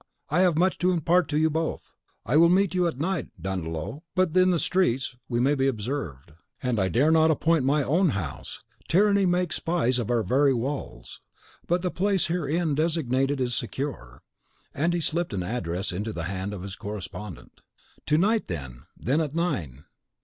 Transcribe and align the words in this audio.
I 0.29 0.39
have 0.39 0.57
much 0.57 0.79
to 0.79 0.89
impart 0.89 1.29
to 1.29 1.37
you 1.37 1.51
both. 1.51 1.93
I 2.25 2.35
will 2.35 2.49
meet 2.49 2.73
you 2.73 2.87
at 2.87 2.97
night, 2.97 3.27
Dandolo. 3.39 4.01
But 4.15 4.35
in 4.35 4.49
the 4.49 4.57
streets 4.57 5.15
we 5.29 5.39
may 5.39 5.53
be 5.53 5.67
observed." 5.67 6.31
"And 6.63 6.79
I 6.79 6.89
dare 6.89 7.11
not 7.11 7.29
appoint 7.29 7.65
my 7.65 7.83
own 7.83 8.09
house; 8.09 8.61
tyranny 8.89 9.27
makes 9.27 9.57
spies 9.57 9.99
of 9.99 10.09
our 10.09 10.23
very 10.23 10.55
walls. 10.55 11.21
But 11.67 11.83
the 11.83 11.91
place 11.91 12.25
herein 12.25 12.73
designated 12.73 13.39
is 13.39 13.53
secure;" 13.53 14.23
and 14.73 14.91
he 14.95 15.01
slipped 15.01 15.33
an 15.35 15.43
address 15.43 15.91
into 15.91 16.13
the 16.13 16.23
hand 16.23 16.51
of 16.51 16.63
his 16.63 16.75
correspondent. 16.75 17.61
"To 18.07 18.17
night, 18.17 18.47
then, 18.47 18.87
at 19.21 19.35
nine! 19.35 19.85